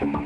Всем 0.00 0.24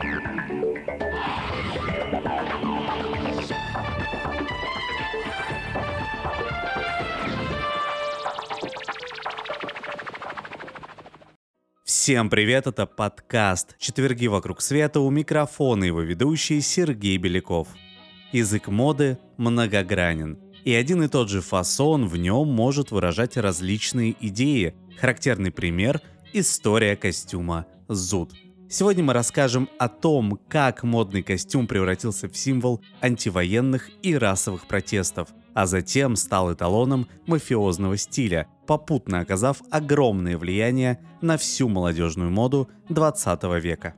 привет, 12.31 12.69
это 12.69 12.87
подкаст 12.87 13.77
«Четверги 13.79 14.29
вокруг 14.29 14.61
света» 14.61 15.01
у 15.01 15.11
микрофона 15.11 15.83
его 15.83 16.03
ведущий 16.03 16.61
Сергей 16.61 17.17
Беляков. 17.17 17.67
Язык 18.31 18.69
моды 18.69 19.19
многогранен, 19.39 20.39
и 20.65 20.73
один 20.73 21.03
и 21.03 21.09
тот 21.09 21.29
же 21.29 21.41
фасон 21.41 22.07
в 22.07 22.17
нем 22.17 22.47
может 22.47 22.93
выражать 22.93 23.37
различные 23.37 24.15
идеи. 24.21 24.77
Характерный 25.01 25.51
пример– 25.51 26.01
история 26.33 26.95
костюма 26.95 27.67
«Зуд». 27.89 28.31
Сегодня 28.69 29.05
мы 29.05 29.13
расскажем 29.13 29.69
о 29.79 29.89
том, 29.89 30.39
как 30.49 30.83
модный 30.83 31.23
костюм 31.23 31.67
превратился 31.67 32.29
в 32.29 32.37
символ 32.37 32.83
антивоенных 33.01 33.91
и 34.03 34.17
расовых 34.17 34.67
протестов– 34.67 35.29
а 35.55 35.67
затем 35.67 36.17
стал 36.17 36.53
эталоном 36.53 37.09
мафиозного 37.27 37.97
стиля, 37.97 38.49
попутно 38.67 39.21
оказав 39.21 39.63
огромное 39.71 40.37
влияние 40.37 40.99
на 41.23 41.39
всю 41.39 41.69
молодежную 41.69 42.31
моду 42.31 42.69
20 42.91 43.43
века. 43.63 43.95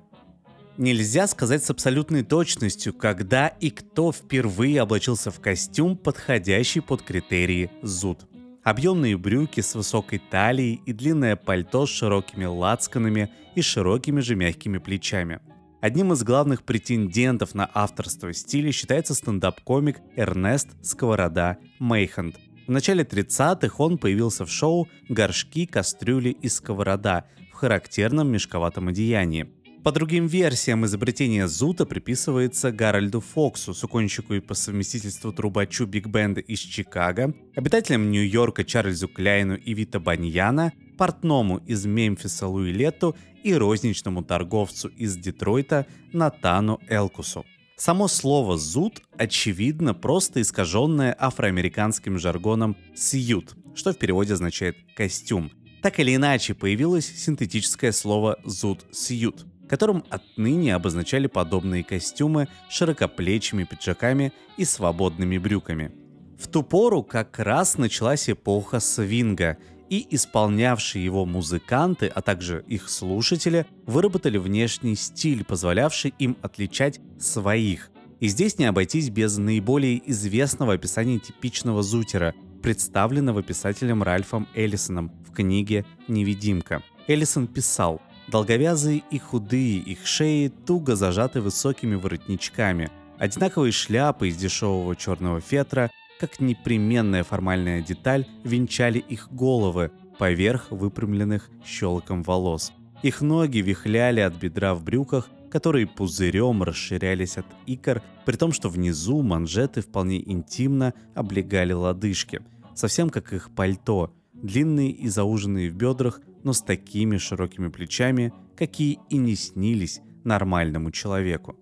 Нельзя 0.76 1.26
сказать 1.26 1.64
с 1.64 1.70
абсолютной 1.70 2.23
точностью, 2.23 2.92
когда 2.92 3.48
и 3.48 3.70
кто 3.70 4.12
впервые 4.12 4.82
облачился 4.82 5.30
в 5.30 5.40
костюм, 5.40 5.96
подходящий 5.96 6.80
под 6.80 7.01
критерии 7.01 7.70
зуд. 7.80 8.26
Объемные 8.66 9.16
брюки 9.16 9.60
с 9.60 9.74
высокой 9.74 10.18
талией 10.18 10.82
и 10.84 10.92
длинное 10.92 11.36
пальто 11.36 11.86
с 11.86 11.90
широкими 11.90 12.44
лацканами 12.44 13.30
и 13.54 13.62
широкими 13.62 14.20
же 14.20 14.34
мягкими 14.34 14.78
плечами– 14.78 15.40
Одним 15.86 16.12
из 16.12 16.24
главных 16.24 16.64
претендентов 16.64 17.54
на 17.54 17.70
авторство 17.73 18.32
стиля 18.32 18.73
считается 18.73 19.14
стендап-комик 19.14 20.00
Эрнест 20.16 20.70
Сковорода 20.82 21.58
Мейхант. 21.78 22.34
В 22.66 22.70
начале 22.73 23.04
30-х 23.04 23.76
он 23.78 23.96
появился 23.96 24.45
в 24.45 24.50
шоу 24.50 24.88
«Горшки, 25.08 25.64
кастрюли 25.66 26.30
и 26.30 26.48
сковорода» 26.48 27.26
в 27.52 27.54
характерном 27.54 28.32
мешковатом 28.32 28.88
одеянии. 28.88 29.48
По 29.87 29.92
другим 29.92 30.26
версиям, 30.26 30.84
изобретение 30.84 31.46
зута 31.46 31.87
приписывается 31.87 32.73
Гарольду 32.73 33.20
Фоксу, 33.20 33.73
суконщику 33.73 34.34
и 34.34 34.40
по 34.40 34.54
совместительству 34.54 35.32
трубачу 35.32 35.87
биг-бенда 35.87 36.40
из 36.40 36.59
Чикаго, 36.59 37.32
обитателям 37.54 38.10
Нью-Йорка 38.10 38.64
Чарльзу 38.64 39.07
Кляйну 39.07 39.54
и 39.54 39.74
Вита 39.74 40.01
Баньяна, 40.01 40.73
портному 40.98 41.59
из 41.59 41.87
Мемфиса 41.87 42.48
Луи 42.48 42.73
Летту 42.73 43.16
и 43.45 43.54
розничному 43.54 44.24
торговцу 44.24 44.88
из 44.88 45.16
Детройта 45.16 45.87
Натану 46.12 46.80
Элкусу. 46.88 47.46
Само 47.76 48.09
слово 48.09 48.59
«зуд» 48.59 49.01
очевидно 49.16 49.95
просто 49.95 50.42
искаженное 50.42 51.14
афроамериканским 51.16 52.18
жаргоном 52.18 52.76
«сьют», 52.96 53.54
что 53.76 53.92
в 53.92 53.98
переводе 53.98 54.32
означает 54.32 54.79
«костюм». 54.96 55.52
Так 55.80 56.01
или 56.01 56.16
иначе, 56.16 56.54
появилось 56.54 57.07
синтетическое 57.07 57.92
слово 57.92 58.40
«зуд-сьют», 58.45 59.46
которым 59.68 60.04
отныне 60.10 60.74
обозначали 60.74 61.26
подобные 61.26 61.84
костюмы 61.84 62.48
широкоплечими 62.68 63.64
пиджаками 63.64 64.32
и 64.56 64.64
свободными 64.64 65.38
брюками. 65.38 65.92
В 66.38 66.48
ту 66.48 66.62
пору 66.62 67.03
как 67.03 67.38
раз 67.38 67.78
началась 67.78 68.28
эпоха 68.28 68.81
свинга, 68.81 69.58
и 69.88 70.06
исполнявшие 70.10 71.04
его 71.04 71.25
музыканты, 71.26 72.06
а 72.08 72.22
также 72.22 72.64
их 72.66 72.88
слушатели, 72.88 73.66
выработали 73.86 74.38
внешний 74.38 74.97
стиль, 74.97 75.44
позволявший 75.44 76.14
им 76.19 76.36
отличать 76.42 77.00
своих. 77.19 77.91
И 78.20 78.28
здесь 78.28 78.58
не 78.58 78.64
обойтись 78.64 79.10
без 79.10 79.36
наиболее 79.36 80.03
известного 80.10 80.75
описания 80.75 81.18
типичного 81.18 81.82
зутера, 81.82 82.34
представленного 82.62 83.42
писателем 83.42 84.02
Ральфом 84.02 84.48
Эллисоном 84.54 85.12
в 85.24 85.32
книге 85.32 85.84
«Невидимка». 86.08 86.82
Эллисон 87.06 87.46
писал 87.46 88.00
Долговязые 88.28 89.04
и 89.10 89.19
худые 89.19 89.78
их 89.78 90.06
шеи 90.06 90.48
туго 90.48 90.97
зажаты 90.97 91.41
высокими 91.41 91.94
воротничками, 91.94 92.91
одинаковые 93.19 93.72
шляпы 93.72 94.28
из 94.28 94.37
дешевого 94.37 94.97
черного 94.97 95.41
фетра, 95.41 95.91
как 96.19 96.41
непременная 96.41 97.22
формальная 97.22 97.82
деталь, 97.82 98.26
венчали 98.42 98.98
их 98.98 99.32
головы 99.32 99.92
поверх 100.19 100.70
выпрямленных 100.70 101.50
щелоком 101.65 102.22
волос. 102.22 102.72
Их 103.03 103.20
ноги 103.20 103.59
вихляли 103.59 104.20
от 104.20 104.34
бедра 104.34 104.75
в 104.75 104.82
брюках, 104.82 105.28
которые 105.50 105.86
пузырем 105.86 106.62
расширялись 106.62 107.36
от 107.36 107.47
икр, 107.66 108.03
при 108.25 108.36
том, 108.36 108.53
что 108.53 108.69
внизу 108.69 109.22
манжеты 109.22 109.82
вполне 109.82 110.19
интимно 110.19 110.94
облегали 111.15 111.72
лодыжки, 111.72 112.41
совсем 112.75 113.10
как 113.10 113.32
их 113.32 113.50
пальто, 113.54 114.12
длинные 114.42 114.91
и 114.91 115.08
зауженные 115.08 115.70
в 115.70 115.74
бедрах, 115.74 116.20
но 116.44 116.52
с 116.52 116.62
такими 116.62 117.16
широкими 117.16 117.69
плечами, 117.69 118.32
какие 118.56 118.98
и 119.10 119.16
не 119.16 119.34
снились 119.34 120.00
нормальному 120.24 120.91
человеку. 120.91 121.56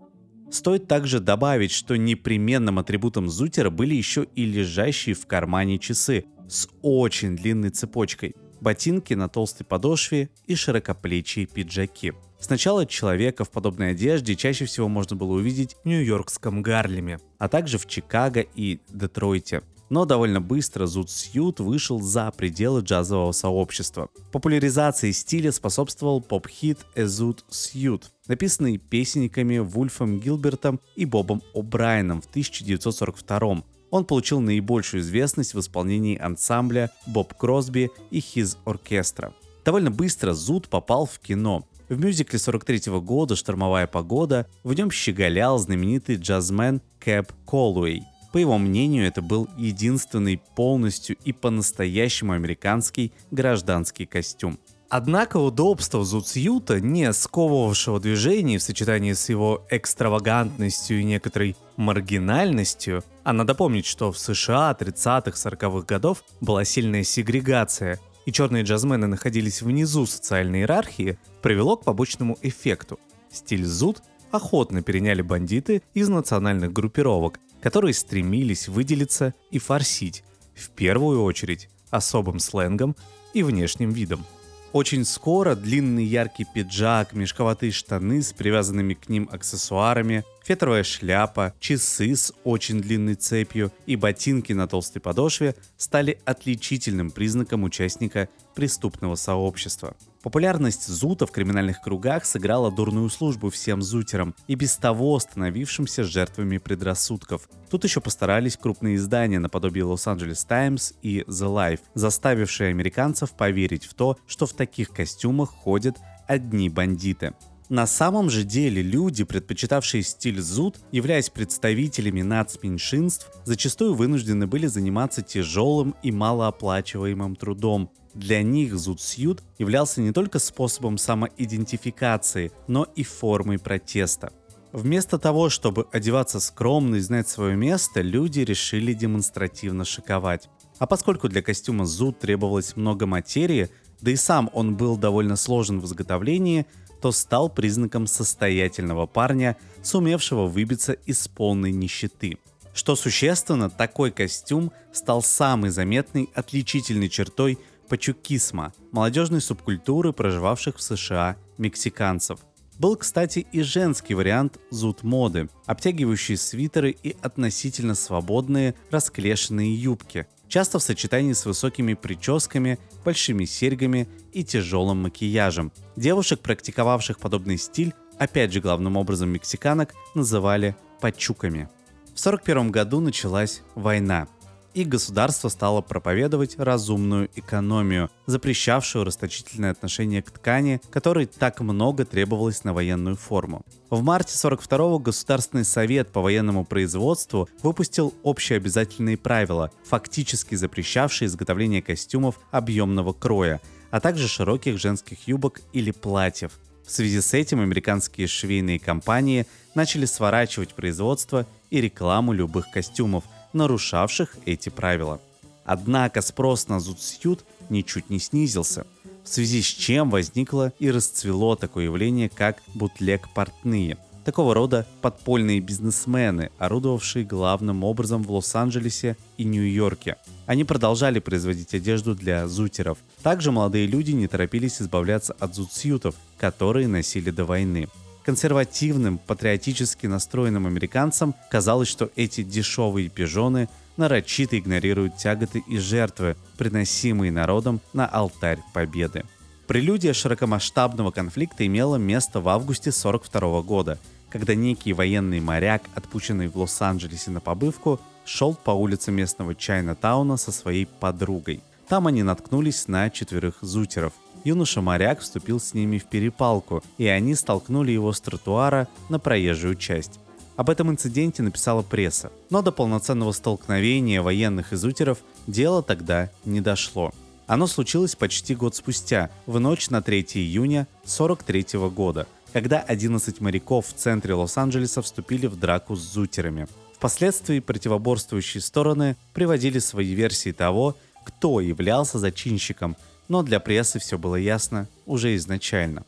Стоит 0.50 0.86
также 0.86 1.20
добавить, 1.20 1.72
что 1.72 1.96
непременным 1.96 2.78
атрибутом 2.78 3.28
зутера 3.28 3.70
были 3.70 3.94
еще 3.94 4.26
и 4.34 4.44
лежащие 4.44 5.14
в 5.14 5.26
кармане 5.26 5.78
часы 5.78 6.26
с 6.48 6.68
очень 6.82 7.36
длинной 7.36 7.70
цепочкой, 7.70 8.34
ботинки 8.60 9.14
на 9.14 9.28
толстой 9.28 9.66
подошве 9.66 10.30
и 10.46 10.54
широкоплечие 10.54 11.46
пиджаки. 11.46 12.12
Сначала 12.38 12.86
человека 12.86 13.44
в 13.44 13.50
подобной 13.50 13.92
одежде 13.92 14.36
чаще 14.36 14.66
всего 14.66 14.88
можно 14.88 15.16
было 15.16 15.32
увидеть 15.32 15.76
в 15.82 15.88
нью-йоркском 15.88 16.62
Гарлеме, 16.62 17.18
а 17.38 17.48
также 17.48 17.78
в 17.78 17.86
Чикаго 17.86 18.40
и 18.40 18.80
Детройте 18.90 19.62
но 19.90 20.04
довольно 20.04 20.40
быстро 20.40 20.86
Зуд 20.86 21.10
Сьют 21.10 21.60
вышел 21.60 22.00
за 22.00 22.30
пределы 22.30 22.80
джазового 22.80 23.32
сообщества. 23.32 24.08
Популяризации 24.32 25.12
стиля 25.12 25.52
способствовал 25.52 26.20
поп-хит 26.20 26.78
«Эзуд 26.94 27.44
Сьют», 27.50 28.10
написанный 28.26 28.78
песенниками 28.78 29.58
Вульфом 29.58 30.18
Гилбертом 30.20 30.80
и 30.96 31.04
Бобом 31.04 31.42
О'Брайеном 31.54 32.20
в 32.22 32.26
1942 32.26 33.64
он 33.90 34.04
получил 34.04 34.40
наибольшую 34.40 35.02
известность 35.02 35.54
в 35.54 35.60
исполнении 35.60 36.18
ансамбля 36.18 36.90
Боб 37.06 37.32
Кросби 37.34 37.92
и 38.10 38.18
His 38.18 38.56
Orchestra. 38.64 39.32
Довольно 39.64 39.92
быстро 39.92 40.34
Зуд 40.34 40.68
попал 40.68 41.06
в 41.06 41.20
кино. 41.20 41.64
В 41.88 41.96
мюзикле 41.98 42.40
43 42.40 42.90
-го 42.90 43.00
года 43.00 43.36
«Штормовая 43.36 43.86
погода» 43.86 44.46
в 44.64 44.74
нем 44.74 44.90
щеголял 44.90 45.58
знаменитый 45.58 46.16
джазмен 46.16 46.80
Кэп 46.98 47.32
Колуэй– 47.44 48.02
по 48.34 48.38
его 48.38 48.58
мнению, 48.58 49.06
это 49.06 49.22
был 49.22 49.48
единственный 49.56 50.42
полностью 50.56 51.14
и 51.24 51.32
по-настоящему 51.32 52.32
американский 52.32 53.12
гражданский 53.30 54.06
костюм. 54.06 54.58
Однако 54.88 55.36
удобство 55.36 56.04
Зуцьюта, 56.04 56.80
не 56.80 57.12
сковывавшего 57.12 58.00
движений 58.00 58.58
в 58.58 58.62
сочетании 58.64 59.12
с 59.12 59.28
его 59.28 59.64
экстравагантностью 59.70 60.98
и 60.98 61.04
некоторой 61.04 61.54
маргинальностью, 61.76 63.04
а 63.22 63.32
надо 63.32 63.54
помнить, 63.54 63.86
что 63.86 64.10
в 64.10 64.18
США 64.18 64.76
30-40-х 64.80 65.86
годов 65.86 66.24
была 66.40 66.64
сильная 66.64 67.04
сегрегация, 67.04 68.00
и 68.26 68.32
черные 68.32 68.64
джазмены 68.64 69.06
находились 69.06 69.62
внизу 69.62 70.06
социальной 70.06 70.62
иерархии, 70.62 71.20
привело 71.40 71.76
к 71.76 71.84
побочному 71.84 72.36
эффекту. 72.42 72.98
Стиль 73.30 73.64
зуд 73.64 74.02
охотно 74.32 74.82
переняли 74.82 75.22
бандиты 75.22 75.82
из 75.94 76.08
национальных 76.08 76.72
группировок, 76.72 77.38
которые 77.64 77.94
стремились 77.94 78.68
выделиться 78.68 79.32
и 79.50 79.58
форсить, 79.58 80.22
в 80.54 80.68
первую 80.68 81.22
очередь 81.22 81.70
особым 81.88 82.38
сленгом 82.38 82.94
и 83.32 83.42
внешним 83.42 83.90
видом. 83.90 84.26
Очень 84.74 85.06
скоро 85.06 85.54
длинный 85.54 86.04
яркий 86.04 86.44
пиджак, 86.44 87.14
мешковатые 87.14 87.72
штаны 87.72 88.20
с 88.20 88.34
привязанными 88.34 88.92
к 88.92 89.08
ним 89.08 89.30
аксессуарами, 89.32 90.24
фетровая 90.44 90.82
шляпа, 90.82 91.54
часы 91.58 92.14
с 92.14 92.34
очень 92.44 92.82
длинной 92.82 93.14
цепью 93.14 93.72
и 93.86 93.96
ботинки 93.96 94.52
на 94.52 94.68
толстой 94.68 95.00
подошве 95.00 95.54
стали 95.78 96.18
отличительным 96.26 97.10
признаком 97.10 97.62
участника 97.62 98.28
преступного 98.54 99.14
сообщества. 99.14 99.96
Популярность 100.24 100.88
Зута 100.88 101.26
в 101.26 101.32
криминальных 101.32 101.82
кругах 101.82 102.24
сыграла 102.24 102.72
дурную 102.72 103.10
службу 103.10 103.50
всем 103.50 103.82
зутерам 103.82 104.34
и 104.46 104.54
без 104.54 104.74
того 104.78 105.18
становившимся 105.18 106.02
жертвами 106.02 106.56
предрассудков. 106.56 107.46
Тут 107.68 107.84
еще 107.84 108.00
постарались 108.00 108.56
крупные 108.56 108.96
издания 108.96 109.38
наподобие 109.38 109.84
Лос-Анджелес 109.84 110.46
Таймс 110.46 110.94
и 111.02 111.24
The 111.28 111.54
Life, 111.54 111.80
заставившие 111.92 112.70
американцев 112.70 113.32
поверить 113.32 113.84
в 113.84 113.92
то, 113.92 114.16
что 114.26 114.46
в 114.46 114.54
таких 114.54 114.92
костюмах 114.92 115.50
ходят 115.50 115.98
одни 116.26 116.70
бандиты. 116.70 117.34
На 117.70 117.86
самом 117.86 118.28
же 118.28 118.44
деле 118.44 118.82
люди, 118.82 119.24
предпочитавшие 119.24 120.02
стиль 120.02 120.40
зуд, 120.40 120.78
являясь 120.92 121.30
представителями 121.30 122.20
нацменьшинств, 122.20 123.30
зачастую 123.44 123.94
вынуждены 123.94 124.46
были 124.46 124.66
заниматься 124.66 125.22
тяжелым 125.22 125.94
и 126.02 126.12
малооплачиваемым 126.12 127.36
трудом, 127.36 127.90
Для 128.14 128.42
них 128.42 128.78
зудсьют 128.78 129.42
являлся 129.58 130.00
не 130.00 130.12
только 130.12 130.38
способом 130.38 130.98
самоидентификации, 130.98 132.52
но 132.68 132.84
и 132.94 133.02
формой 133.02 133.58
протеста. 133.58 134.32
Вместо 134.72 135.18
того, 135.18 135.50
чтобы 135.50 135.86
одеваться 135.92 136.40
скромно 136.40 136.96
и 136.96 137.00
знать 137.00 137.28
свое 137.28 137.56
место, 137.56 138.02
люди 138.02 138.40
решили 138.40 138.92
демонстративно 138.92 139.84
шиковать. 139.84 140.48
А 140.78 140.86
поскольку 140.86 141.28
для 141.28 141.42
костюма 141.42 141.86
зуд 141.86 142.20
требовалось 142.20 142.76
много 142.76 143.06
материи, 143.06 143.68
да 144.00 144.10
и 144.10 144.16
сам 144.16 144.50
он 144.52 144.76
был 144.76 144.96
довольно 144.96 145.36
сложен 145.36 145.80
в 145.80 145.86
изготовлении, 145.86 146.66
то 147.04 147.12
стал 147.12 147.50
признаком 147.50 148.06
состоятельного 148.06 149.04
парня, 149.04 149.58
сумевшего 149.82 150.46
выбиться 150.46 150.94
из 150.94 151.28
полной 151.28 151.70
нищеты. 151.70 152.38
Что 152.72 152.96
существенно, 152.96 153.68
такой 153.68 154.10
костюм 154.10 154.72
стал 154.90 155.20
самой 155.20 155.68
заметной 155.68 156.30
отличительной 156.34 157.10
чертой 157.10 157.58
пачукисма, 157.90 158.72
молодежной 158.90 159.42
субкультуры, 159.42 160.14
проживавших 160.14 160.78
в 160.78 160.82
США 160.82 161.36
мексиканцев. 161.58 162.40
Был, 162.78 162.96
кстати, 162.96 163.46
и 163.52 163.60
женский 163.60 164.14
вариант 164.14 164.58
зуд-моды, 164.70 165.50
обтягивающие 165.66 166.38
свитеры 166.38 166.96
и 167.02 167.14
относительно 167.20 167.94
свободные 167.94 168.74
расклешенные 168.90 169.74
юбки, 169.74 170.26
часто 170.54 170.78
в 170.78 170.84
сочетании 170.84 171.32
с 171.32 171.46
высокими 171.46 171.94
прическами, 171.94 172.78
большими 173.04 173.44
серьгами 173.44 174.06
и 174.32 174.44
тяжелым 174.44 175.02
макияжем. 175.02 175.72
Девушек, 175.96 176.38
практиковавших 176.38 177.18
подобный 177.18 177.58
стиль, 177.58 177.92
опять 178.20 178.52
же 178.52 178.60
главным 178.60 178.96
образом 178.96 179.30
мексиканок, 179.30 179.92
называли 180.14 180.76
пачуками. 181.00 181.68
В 182.14 182.20
1941 182.20 182.70
году 182.70 183.00
началась 183.00 183.62
война, 183.74 184.28
и 184.74 184.84
государство 184.84 185.48
стало 185.48 185.80
проповедовать 185.80 186.56
разумную 186.56 187.30
экономию, 187.34 188.08
запрещавшую 188.26 189.04
расточительное 189.04 189.72
отношение 189.72 190.22
к 190.22 190.30
ткани, 190.30 190.80
которой 190.90 191.26
так 191.26 191.60
много 191.62 192.04
требовалось 192.04 192.62
на 192.62 192.72
военную 192.72 193.16
форму. 193.16 193.62
В 193.94 194.02
марте 194.02 194.34
42-го 194.34 194.98
Государственный 194.98 195.64
совет 195.64 196.10
по 196.10 196.20
военному 196.20 196.64
производству 196.64 197.48
выпустил 197.62 198.12
общеобязательные 198.24 199.16
правила, 199.16 199.70
фактически 199.84 200.56
запрещавшие 200.56 201.28
изготовление 201.28 201.80
костюмов 201.80 202.40
объемного 202.50 203.12
кроя, 203.12 203.60
а 203.92 204.00
также 204.00 204.26
широких 204.26 204.80
женских 204.80 205.28
юбок 205.28 205.60
или 205.72 205.92
платьев. 205.92 206.58
В 206.84 206.90
связи 206.90 207.20
с 207.20 207.34
этим 207.34 207.60
американские 207.60 208.26
швейные 208.26 208.80
компании 208.80 209.46
начали 209.76 210.06
сворачивать 210.06 210.74
производство 210.74 211.46
и 211.70 211.80
рекламу 211.80 212.32
любых 212.32 212.72
костюмов, 212.72 213.22
нарушавших 213.52 214.34
эти 214.44 214.70
правила. 214.70 215.20
Однако 215.64 216.20
спрос 216.20 216.66
на 216.66 216.80
зудсьют 216.80 217.44
ничуть 217.68 218.10
не 218.10 218.18
снизился, 218.18 218.88
в 219.24 219.28
связи 219.28 219.62
с 219.62 219.66
чем 219.66 220.10
возникло 220.10 220.72
и 220.78 220.90
расцвело 220.90 221.56
такое 221.56 221.84
явление, 221.86 222.28
как 222.28 222.62
бутлег-портные. 222.74 223.96
Такого 224.24 224.54
рода 224.54 224.86
подпольные 225.02 225.60
бизнесмены, 225.60 226.50
орудовавшие 226.58 227.26
главным 227.26 227.84
образом 227.84 228.22
в 228.22 228.30
Лос-Анджелесе 228.30 229.16
и 229.36 229.44
Нью-Йорке. 229.44 230.16
Они 230.46 230.64
продолжали 230.64 231.18
производить 231.18 231.74
одежду 231.74 232.14
для 232.14 232.48
зутеров. 232.48 232.98
Также 233.22 233.52
молодые 233.52 233.86
люди 233.86 234.12
не 234.12 234.26
торопились 234.26 234.80
избавляться 234.80 235.34
от 235.38 235.54
зудсьютов, 235.54 236.14
которые 236.38 236.88
носили 236.88 237.30
до 237.30 237.44
войны. 237.44 237.88
Консервативным, 238.24 239.18
патриотически 239.18 240.06
настроенным 240.06 240.66
американцам 240.66 241.34
казалось, 241.50 241.88
что 241.88 242.10
эти 242.16 242.42
дешевые 242.42 243.10
пижоны 243.10 243.68
нарочито 243.96 244.58
игнорируют 244.58 245.16
тяготы 245.16 245.62
и 245.66 245.78
жертвы, 245.78 246.36
приносимые 246.58 247.32
народом 247.32 247.80
на 247.92 248.06
алтарь 248.06 248.60
победы. 248.72 249.24
Прелюдия 249.66 250.12
широкомасштабного 250.12 251.10
конфликта 251.10 251.66
имела 251.66 251.96
место 251.96 252.40
в 252.40 252.48
августе 252.48 252.90
1942 252.90 253.62
года, 253.62 253.98
когда 254.28 254.54
некий 254.54 254.92
военный 254.92 255.40
моряк, 255.40 255.82
отпущенный 255.94 256.48
в 256.48 256.56
Лос-Анджелесе 256.56 257.30
на 257.30 257.40
побывку, 257.40 258.00
шел 258.24 258.54
по 258.54 258.72
улице 258.72 259.10
местного 259.10 259.54
Чайна-тауна 259.54 260.36
со 260.36 260.52
своей 260.52 260.86
подругой. 260.86 261.62
Там 261.88 262.06
они 262.06 262.22
наткнулись 262.22 262.88
на 262.88 263.10
четверых 263.10 263.58
зутеров, 263.60 264.12
юноша-моряк 264.44 265.20
вступил 265.20 265.60
с 265.60 265.74
ними 265.74 265.98
в 265.98 266.06
перепалку, 266.06 266.82
и 266.98 267.06
они 267.06 267.34
столкнули 267.34 267.92
его 267.92 268.12
с 268.12 268.20
тротуара 268.20 268.88
на 269.08 269.18
проезжую 269.18 269.76
часть. 269.76 270.20
Об 270.56 270.70
этом 270.70 270.90
инциденте 270.90 271.42
написала 271.42 271.82
пресса, 271.82 272.30
но 272.48 272.62
до 272.62 272.70
полноценного 272.70 273.32
столкновения 273.32 274.22
военных 274.22 274.72
и 274.72 274.76
зутеров 274.76 275.18
дело 275.46 275.82
тогда 275.82 276.30
не 276.44 276.60
дошло. 276.60 277.12
Оно 277.46 277.66
случилось 277.66 278.14
почти 278.14 278.54
год 278.54 278.74
спустя, 278.76 279.30
в 279.46 279.58
ночь 279.58 279.90
на 279.90 280.00
3 280.00 280.22
июня 280.34 280.86
43 281.04 281.78
года, 281.90 282.26
когда 282.52 282.80
11 282.80 283.40
моряков 283.40 283.88
в 283.88 283.92
центре 283.94 284.34
Лос-Анджелеса 284.34 285.02
вступили 285.02 285.46
в 285.46 285.58
драку 285.58 285.96
с 285.96 286.00
зутерами. 286.00 286.68
Впоследствии 286.94 287.58
противоборствующие 287.58 288.62
стороны 288.62 289.16
приводили 289.34 289.78
свои 289.78 290.14
версии 290.14 290.52
того, 290.52 290.96
кто 291.24 291.60
являлся 291.60 292.18
зачинщиком, 292.18 292.96
но 293.28 293.42
для 293.42 293.58
прессы 293.58 293.98
все 293.98 294.16
было 294.18 294.36
ясно 294.36 294.86
уже 295.04 295.34
изначально. 295.34 296.04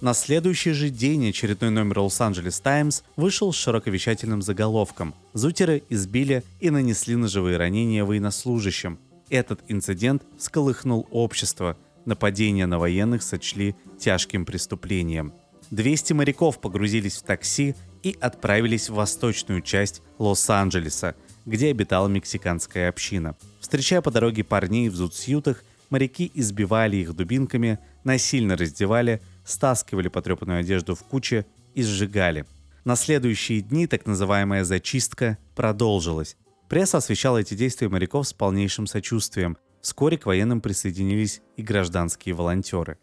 На 0.00 0.14
следующий 0.14 0.72
же 0.72 0.88
день 0.88 1.28
очередной 1.28 1.68
номер 1.68 1.98
Лос-Анджелес 1.98 2.58
Таймс 2.60 3.02
вышел 3.16 3.52
с 3.52 3.56
широковещательным 3.56 4.40
заголовком 4.40 5.14
«Зутеры 5.34 5.82
избили 5.90 6.42
и 6.58 6.70
нанесли 6.70 7.16
ножевые 7.16 7.58
ранения 7.58 8.02
военнослужащим». 8.02 8.98
Этот 9.28 9.60
инцидент 9.68 10.22
всколыхнул 10.38 11.06
общество. 11.10 11.76
Нападение 12.06 12.64
на 12.64 12.78
военных 12.78 13.22
сочли 13.22 13.76
тяжким 13.98 14.46
преступлением. 14.46 15.34
200 15.70 16.14
моряков 16.14 16.62
погрузились 16.62 17.16
в 17.16 17.22
такси 17.22 17.74
и 18.02 18.16
отправились 18.22 18.88
в 18.88 18.94
восточную 18.94 19.60
часть 19.60 20.00
Лос-Анджелеса, 20.18 21.14
где 21.44 21.68
обитала 21.68 22.08
мексиканская 22.08 22.88
община. 22.88 23.36
Встречая 23.60 24.00
по 24.00 24.10
дороге 24.10 24.44
парней 24.44 24.88
в 24.88 24.94
зудсьютах, 24.94 25.62
Моряки 25.90 26.30
избивали 26.34 26.98
их 26.98 27.14
дубинками, 27.14 27.78
насильно 28.04 28.56
раздевали, 28.56 29.20
стаскивали 29.50 30.08
потрепанную 30.08 30.60
одежду 30.60 30.94
в 30.94 31.02
куче 31.02 31.46
и 31.74 31.82
сжигали. 31.82 32.46
На 32.84 32.96
следующие 32.96 33.60
дни 33.60 33.86
так 33.86 34.06
называемая 34.06 34.64
зачистка 34.64 35.38
продолжилась. 35.54 36.36
Пресса 36.68 36.98
освещала 36.98 37.38
эти 37.38 37.54
действия 37.54 37.88
моряков 37.88 38.28
с 38.28 38.32
полнейшим 38.32 38.86
сочувствием. 38.86 39.58
Вскоре 39.82 40.16
к 40.18 40.26
военным 40.26 40.60
присоединились 40.60 41.42
и 41.56 41.62
гражданские 41.62 42.34
волонтеры. 42.34 42.98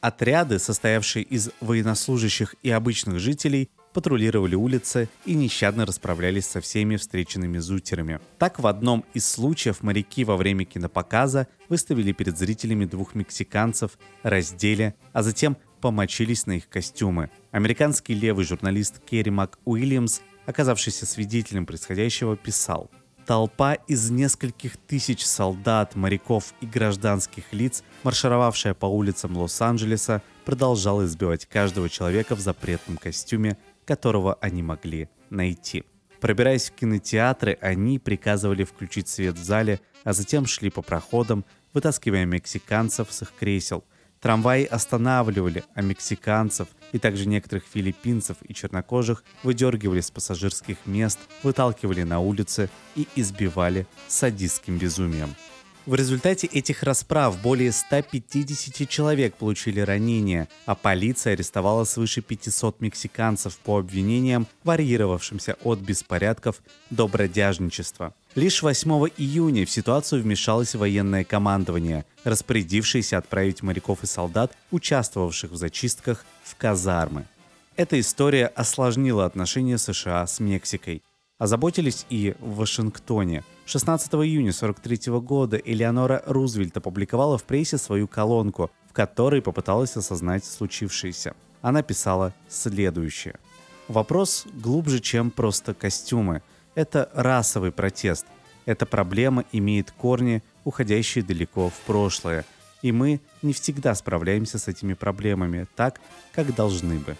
Отряды, 0.00 0.58
состоявшие 0.58 1.24
из 1.24 1.50
военнослужащих 1.60 2.54
и 2.62 2.70
обычных 2.70 3.20
жителей, 3.20 3.70
патрулировали 3.92 4.54
улицы 4.54 5.08
и 5.26 5.34
нещадно 5.34 5.84
расправлялись 5.84 6.46
со 6.46 6.60
всеми 6.60 6.96
встреченными 6.96 7.58
зутерами. 7.58 8.20
Так 8.38 8.58
в 8.58 8.66
одном 8.66 9.04
из 9.14 9.28
случаев 9.28 9.82
моряки 9.82 10.24
во 10.24 10.36
время 10.36 10.64
кинопоказа 10.64 11.48
выставили 11.68 12.12
перед 12.12 12.38
зрителями 12.38 12.84
двух 12.84 13.14
мексиканцев, 13.14 13.98
раздели, 14.22 14.94
а 15.12 15.22
затем 15.22 15.56
помочились 15.80 16.46
на 16.46 16.52
их 16.52 16.68
костюмы. 16.68 17.30
Американский 17.50 18.14
левый 18.14 18.44
журналист 18.44 19.00
Керри 19.00 19.30
Мак 19.30 19.58
Уильямс, 19.64 20.20
оказавшийся 20.46 21.06
свидетелем 21.06 21.66
происходящего, 21.66 22.36
писал 22.36 22.90
Толпа 23.26 23.74
из 23.74 24.10
нескольких 24.10 24.76
тысяч 24.76 25.24
солдат, 25.24 25.94
моряков 25.94 26.52
и 26.60 26.66
гражданских 26.66 27.52
лиц, 27.52 27.84
маршировавшая 28.02 28.74
по 28.74 28.86
улицам 28.86 29.36
Лос-Анджелеса, 29.36 30.22
продолжала 30.44 31.04
избивать 31.04 31.46
каждого 31.46 31.88
человека 31.88 32.34
в 32.34 32.40
запретном 32.40 32.96
костюме 32.96 33.56
которого 33.90 34.34
они 34.40 34.62
могли 34.62 35.08
найти. 35.30 35.82
Пробираясь 36.20 36.70
в 36.70 36.74
кинотеатры, 36.74 37.58
они 37.60 37.98
приказывали 37.98 38.62
включить 38.62 39.08
свет 39.08 39.36
в 39.36 39.42
зале, 39.42 39.80
а 40.04 40.12
затем 40.12 40.46
шли 40.46 40.70
по 40.70 40.80
проходам, 40.80 41.44
вытаскивая 41.72 42.24
мексиканцев 42.24 43.08
с 43.10 43.22
их 43.22 43.32
кресел. 43.38 43.84
Трамваи 44.20 44.64
останавливали, 44.64 45.64
а 45.74 45.82
мексиканцев 45.82 46.68
и 46.92 46.98
также 46.98 47.26
некоторых 47.26 47.64
филиппинцев 47.64 48.36
и 48.42 48.52
чернокожих 48.52 49.24
выдергивали 49.42 50.00
с 50.00 50.10
пассажирских 50.10 50.76
мест, 50.84 51.18
выталкивали 51.42 52.02
на 52.02 52.20
улицы 52.20 52.68
и 52.96 53.08
избивали 53.16 53.86
садистским 54.08 54.76
безумием. 54.76 55.34
В 55.86 55.94
результате 55.94 56.46
этих 56.46 56.82
расправ 56.82 57.40
более 57.40 57.72
150 57.72 58.86
человек 58.88 59.34
получили 59.34 59.80
ранения, 59.80 60.46
а 60.66 60.74
полиция 60.74 61.32
арестовала 61.32 61.84
свыше 61.84 62.20
500 62.20 62.80
мексиканцев 62.82 63.56
по 63.56 63.78
обвинениям, 63.78 64.46
варьировавшимся 64.62 65.56
от 65.64 65.78
беспорядков 65.78 66.62
до 66.90 67.08
бродяжничества. 67.08 68.14
Лишь 68.34 68.62
8 68.62 68.90
июня 69.16 69.64
в 69.64 69.70
ситуацию 69.70 70.22
вмешалось 70.22 70.74
военное 70.74 71.24
командование, 71.24 72.04
распорядившееся 72.24 73.16
отправить 73.16 73.62
моряков 73.62 74.04
и 74.04 74.06
солдат, 74.06 74.52
участвовавших 74.70 75.50
в 75.50 75.56
зачистках, 75.56 76.26
в 76.44 76.56
казармы. 76.56 77.24
Эта 77.76 77.98
история 77.98 78.46
осложнила 78.46 79.24
отношения 79.24 79.78
США 79.78 80.26
с 80.26 80.38
Мексикой. 80.40 81.02
Озаботились 81.40 82.04
и 82.10 82.34
в 82.38 82.56
Вашингтоне. 82.56 83.44
16 83.64 84.12
июня 84.12 84.50
1943 84.50 85.20
года 85.20 85.56
Элеонора 85.56 86.22
Рузвельт 86.26 86.76
опубликовала 86.76 87.38
в 87.38 87.44
прессе 87.44 87.78
свою 87.78 88.06
колонку, 88.06 88.70
в 88.90 88.92
которой 88.92 89.40
попыталась 89.40 89.96
осознать 89.96 90.44
случившееся. 90.44 91.34
Она 91.62 91.82
писала 91.82 92.34
следующее. 92.50 93.36
Вопрос 93.88 94.46
глубже, 94.52 95.00
чем 95.00 95.30
просто 95.30 95.72
костюмы. 95.72 96.42
Это 96.74 97.08
расовый 97.14 97.72
протест. 97.72 98.26
Эта 98.66 98.84
проблема 98.84 99.46
имеет 99.50 99.92
корни, 99.92 100.42
уходящие 100.64 101.24
далеко 101.24 101.70
в 101.70 101.80
прошлое. 101.86 102.44
И 102.82 102.92
мы 102.92 103.22
не 103.40 103.54
всегда 103.54 103.94
справляемся 103.94 104.58
с 104.58 104.68
этими 104.68 104.92
проблемами 104.92 105.66
так, 105.74 106.02
как 106.32 106.54
должны 106.54 106.98
бы. 106.98 107.16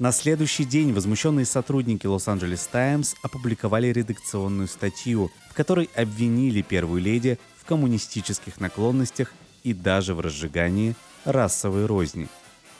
На 0.00 0.10
следующий 0.10 0.64
день 0.64 0.92
возмущенные 0.92 1.46
сотрудники 1.46 2.04
Лос-Анджелес 2.08 2.66
Таймс 2.66 3.14
опубликовали 3.22 3.92
редакционную 3.92 4.66
статью, 4.66 5.30
в 5.48 5.54
которой 5.54 5.88
обвинили 5.94 6.62
первую 6.62 7.00
леди 7.00 7.38
в 7.56 7.64
коммунистических 7.64 8.58
наклонностях 8.58 9.32
и 9.62 9.72
даже 9.72 10.14
в 10.14 10.20
разжигании 10.20 10.96
расовой 11.24 11.86
розни. 11.86 12.26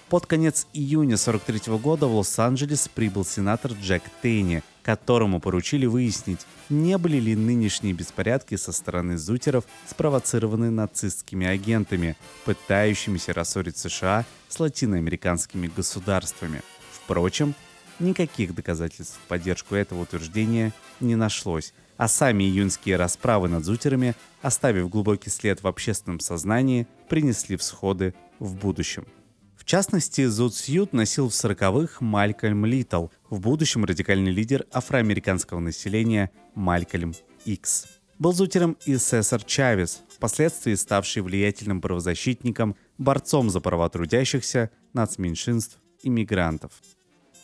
Под 0.09 0.27
конец 0.27 0.67
июня 0.73 1.17
43 1.17 1.79
года 1.79 2.09
в 2.09 2.17
Лос-Анджелес 2.17 2.89
прибыл 2.93 3.25
сенатор 3.25 3.73
Джек 3.75 4.03
Тейни, 4.21 4.65
которому 4.83 5.39
поручили 5.39 5.87
выяснить, 5.87 6.41
не 6.69 6.99
были 6.99 7.19
ли 7.19 7.37
нынешние 7.37 7.95
беспорядки 7.95 8.57
со 8.57 8.73
стороны 8.73 9.19
зутеров 9.19 9.65
спровоцированы 9.89 10.71
нацистскими 10.71 11.47
агентами, 11.47 12.17
пытающимися 12.45 13.33
рассорить 13.33 13.77
США 13.79 14.25
с 14.49 14.59
латиноамериканскими 14.59 15.69
государствами– 15.69 16.61
Впрочем, 17.05 17.55
никаких 18.01 18.55
доказательств 18.55 19.19
в 19.23 19.29
поддержку 19.29 19.75
этого 19.75 20.03
утверждения 20.03 20.73
не 21.01 21.17
нашлось, 21.17 21.75
а 21.99 22.09
сами 22.09 22.45
июньские 22.45 22.97
расправы 22.97 23.49
над 23.49 23.65
зутерами, 23.65 24.15
оставив 24.41 24.89
глубокий 24.89 25.29
след 25.29 25.63
в 25.63 25.67
общественном 25.67 26.19
сознании, 26.19 26.87
принесли 27.11 27.57
всходы 27.57 28.15
в 28.39 28.55
будущем. 28.55 29.07
В 29.55 29.67
частности, 29.67 30.25
Зуд 30.27 30.55
Сьют 30.55 30.95
носил 30.95 31.29
в 31.29 31.33
40-х 31.33 32.03
Малькольм 32.05 32.65
Литтл, 32.65 33.09
в 33.29 33.41
будущем 33.41 33.85
радикальный 33.85 34.33
лидер 34.33 34.67
афроамериканского 34.73 35.61
населения 35.61 36.31
Малькольм 36.55 37.15
Икс. 37.45 37.87
Был 38.19 38.33
зутером 38.33 38.79
и 38.87 38.97
Сесар 38.97 39.43
Чавес, 39.43 40.03
впоследствии 40.09 40.75
ставший 40.75 41.23
влиятельным 41.23 41.81
правозащитником, 41.81 42.77
борцом 42.97 43.51
за 43.51 43.61
права 43.61 43.89
трудящихся, 43.89 44.71
нацменьшинств 44.93 45.79
иммигрантов. 46.07 46.73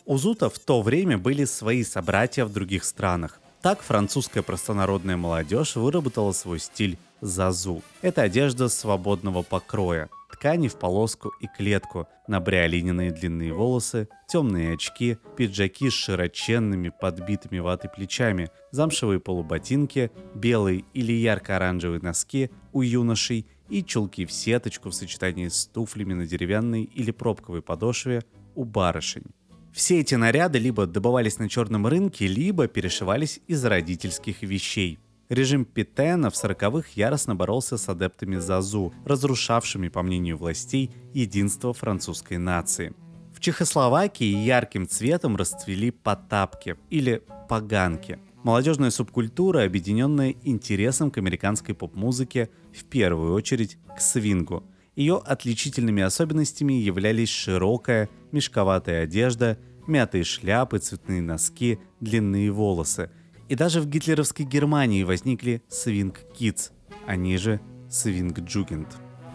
У 0.05 0.17
Зута 0.17 0.49
в 0.49 0.59
то 0.59 0.81
время 0.81 1.17
были 1.17 1.45
свои 1.45 1.83
собратья 1.83 2.45
в 2.45 2.53
других 2.53 2.83
странах. 2.83 3.39
Так 3.61 3.81
французская 3.81 4.41
простонародная 4.41 5.17
молодежь 5.17 5.75
выработала 5.75 6.31
свой 6.31 6.59
стиль 6.59 6.97
зазу. 7.21 7.83
Это 8.01 8.23
одежда 8.23 8.69
свободного 8.69 9.43
покроя, 9.43 10.09
ткани 10.31 10.67
в 10.67 10.75
полоску 10.75 11.31
и 11.39 11.45
клетку, 11.45 12.07
набриолиненные 12.27 13.11
длинные 13.11 13.53
волосы, 13.53 14.09
темные 14.27 14.73
очки, 14.73 15.17
пиджаки 15.37 15.91
с 15.91 15.93
широченными 15.93 16.89
подбитыми 16.89 17.59
ватой 17.59 17.91
плечами, 17.95 18.49
замшевые 18.71 19.19
полуботинки, 19.19 20.11
белые 20.33 20.83
или 20.95 21.13
ярко-оранжевые 21.13 22.01
носки 22.01 22.49
у 22.73 22.81
юношей 22.81 23.45
и 23.69 23.83
чулки 23.83 24.25
в 24.25 24.31
сеточку 24.31 24.89
в 24.89 24.95
сочетании 24.95 25.47
с 25.47 25.67
туфлями 25.67 26.13
на 26.13 26.25
деревянной 26.25 26.83
или 26.83 27.11
пробковой 27.11 27.61
подошве 27.61 28.23
у 28.55 28.65
барышень. 28.65 29.25
Все 29.73 30.01
эти 30.01 30.15
наряды 30.15 30.59
либо 30.59 30.85
добывались 30.85 31.39
на 31.39 31.47
черном 31.47 31.87
рынке, 31.87 32.27
либо 32.27 32.67
перешивались 32.67 33.39
из 33.47 33.63
родительских 33.63 34.41
вещей. 34.41 34.99
Режим 35.29 35.63
Питена 35.63 36.29
в 36.29 36.33
40-х 36.33 36.89
яростно 36.95 37.35
боролся 37.35 37.77
с 37.77 37.87
адептами 37.87 38.35
Зазу, 38.35 38.93
разрушавшими, 39.05 39.87
по 39.87 40.03
мнению 40.03 40.37
властей, 40.37 40.91
единство 41.13 41.73
французской 41.73 42.37
нации. 42.37 42.93
В 43.33 43.39
Чехословакии 43.39 44.25
ярким 44.25 44.87
цветом 44.89 45.37
расцвели 45.37 45.91
потапки 45.91 46.75
или 46.89 47.23
поганки. 47.47 48.19
Молодежная 48.43 48.89
субкультура, 48.89 49.63
объединенная 49.63 50.35
интересом 50.43 51.11
к 51.11 51.17
американской 51.17 51.75
поп-музыке, 51.75 52.49
в 52.73 52.83
первую 52.83 53.33
очередь 53.33 53.77
к 53.95 54.01
свингу. 54.01 54.65
Ее 54.95 55.21
отличительными 55.23 56.03
особенностями 56.03 56.73
являлись 56.73 57.29
широкая, 57.29 58.09
мешковатая 58.31 59.03
одежда, 59.03 59.57
мятые 59.87 60.23
шляпы, 60.23 60.79
цветные 60.79 61.21
носки, 61.21 61.79
длинные 62.01 62.51
волосы. 62.51 63.09
И 63.47 63.55
даже 63.55 63.81
в 63.81 63.87
гитлеровской 63.87 64.45
Германии 64.45 65.03
возникли 65.03 65.61
свинг-кидс, 65.69 66.71
они 67.07 67.37
же 67.37 67.61
свинг-джугент. 67.89 68.87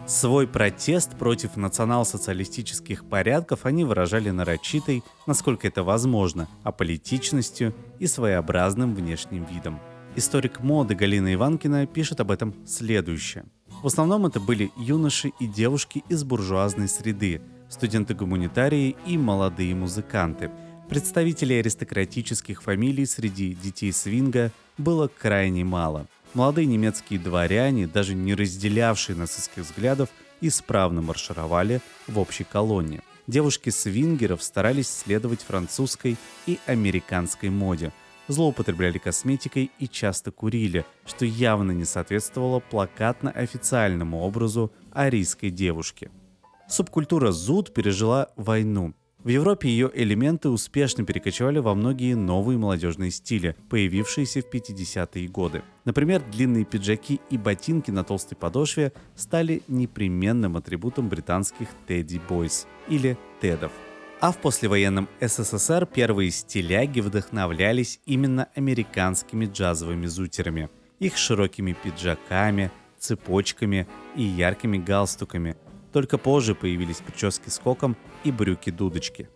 Свой 0.07 0.47
протест 0.47 1.17
против 1.17 1.57
национал-социалистических 1.57 3.03
порядков 3.09 3.65
они 3.65 3.83
выражали 3.83 4.29
нарочитой, 4.29 5.03
насколько 5.25 5.67
это 5.67 5.83
возможно, 5.83 6.47
аполитичностью 6.63 7.75
и 7.99 8.07
своеобразным 8.07 8.95
внешним 8.95 9.43
видом. 9.43 9.81
Историк 10.15 10.61
моды 10.61 10.95
Галина 10.95 11.33
Иванкина 11.33 11.87
пишет 11.87 12.21
об 12.21 12.31
этом 12.31 12.55
следующее. 12.65 13.45
В 13.83 13.87
основном 13.87 14.25
это 14.25 14.39
были 14.39 14.71
юноши 14.75 15.33
и 15.39 15.45
девушки 15.45 16.03
из 16.09 16.23
буржуазной 16.23 16.87
среды, 16.87 17.41
студенты-гуманитарии 17.69 18.95
и 19.05 19.17
молодые 19.17 19.75
музыканты. 19.75 20.49
Представителей 20.89 21.59
аристократических 21.59 22.63
фамилий 22.63 23.05
среди 23.05 23.53
детей 23.53 23.93
свинга 23.93 24.51
было 24.79 25.07
крайне 25.07 25.63
мало. 25.63 26.07
Молодые 26.33 26.65
немецкие 26.65 27.19
дворяне, 27.19 27.87
даже 27.87 28.15
не 28.15 28.33
разделявшие 28.33 29.15
нацистских 29.15 29.63
взглядов, 29.63 30.09
исправно 30.41 31.01
маршировали 31.01 31.81
в 32.07 32.17
общей 32.17 32.45
колонне. 32.45 33.01
Девушки 33.27 33.69
свингеров 33.69 34.41
старались 34.41 34.89
следовать 34.89 35.41
французской 35.41 36.17
и 36.47 36.59
американской 36.65 37.49
моде, 37.49 37.91
злоупотребляли 38.27 38.97
косметикой 38.97 39.71
и 39.79 39.87
часто 39.87 40.31
курили, 40.31 40.85
что 41.05 41.25
явно 41.25 41.71
не 41.71 41.85
соответствовало 41.85 42.59
плакатно-официальному 42.59 44.19
образу 44.19 44.71
арийской 44.91 45.49
девушки. 45.49 46.11
Субкультура 46.67 47.31
зуд 47.31 47.73
пережила 47.73 48.29
войну. 48.35 48.93
В 49.23 49.29
Европе 49.29 49.67
ее 49.67 49.91
элементы 49.93 50.47
успешно 50.49 51.03
перекочевали 51.03 51.59
во 51.59 51.73
многие 51.75 52.13
новые 52.13 52.57
молодежные 52.57 53.11
стили, 53.11 53.55
появившиеся 53.69 54.41
в 54.41 54.53
50-е 54.53 55.27
годы. 55.27 55.63
Например, 55.85 56.21
длинные 56.31 56.65
пиджаки 56.65 57.19
и 57.29 57.37
ботинки 57.37 57.91
на 57.91 58.03
толстой 58.03 58.37
подошве 58.37 58.93
стали 59.15 59.63
непременным 59.67 60.55
атрибутом 60.55 61.09
британских 61.09 61.67
Тедди 61.87 62.21
Бойс 62.29 62.67
или 62.87 63.17
Тедов. 63.41 63.71
А 64.19 64.31
в 64.31 64.37
послевоенном 64.37 65.07
СССР 65.21 65.85
первые 65.85 66.31
стиляги 66.31 67.01
вдохновлялись 67.01 67.99
именно 68.05 68.49
американскими 68.55 69.45
джазовыми 69.45 70.07
зутерами, 70.07 70.69
их 70.99 71.17
широкими 71.17 71.73
пиджаками, 71.73 72.71
цепочками 72.97 73.87
и 74.15 74.23
яркими 74.23 74.77
галстуками– 74.77 75.55
только 75.97 76.19
позже 76.19 76.53
появились 76.53 76.97
прически 76.97 77.49
с 77.49 77.57
коком 77.57 77.97
и 78.23 78.31
брюки-дудочки. 78.31 79.29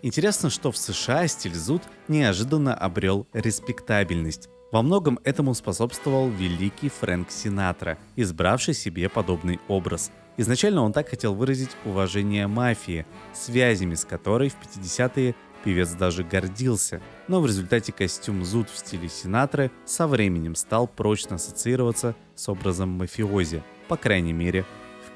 Интересно, 0.00 0.48
что 0.48 0.72
в 0.72 0.78
США 0.78 1.26
стиль 1.26 1.54
зуд 1.54 1.82
неожиданно 2.08 2.74
обрел 2.74 3.26
респектабельность. 3.34 4.48
Во 4.72 4.80
многом 4.80 5.18
этому 5.24 5.52
способствовал 5.52 6.30
великий 6.30 6.88
Фрэнк 6.88 7.30
Синатра, 7.30 7.98
избравший 8.16 8.72
себе 8.72 9.10
подобный 9.10 9.60
образ. 9.68 10.10
Изначально 10.36 10.82
он 10.82 10.92
так 10.92 11.08
хотел 11.08 11.34
выразить 11.34 11.70
уважение 11.84 12.46
мафии, 12.46 13.06
связями 13.32 13.94
с 13.94 14.04
которой 14.04 14.50
в 14.50 14.56
50-е 14.56 15.34
певец 15.64 15.92
даже 15.92 16.24
гордился. 16.24 17.00
Но 17.28 17.40
в 17.40 17.46
результате 17.46 17.92
костюм 17.92 18.44
зуд 18.44 18.68
в 18.70 18.76
стиле 18.76 19.08
Синатры 19.08 19.70
со 19.84 20.06
временем 20.06 20.54
стал 20.54 20.86
прочно 20.86 21.36
ассоциироваться 21.36 22.14
с 22.34 22.48
образом 22.48 22.90
мафиози, 22.90 23.62
по 23.88 23.96
крайней 23.96 24.32
мере 24.32 24.64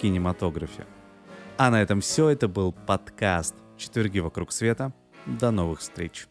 кинематографе. 0.00 0.86
А 1.56 1.70
на 1.70 1.82
этом 1.82 2.00
все. 2.00 2.28
Это 2.28 2.48
был 2.48 2.72
подкаст 2.72 3.54
«Четверги 3.76 4.20
вокруг 4.20 4.52
света». 4.52 4.92
До 5.26 5.50
новых 5.50 5.80
встреч. 5.80 6.29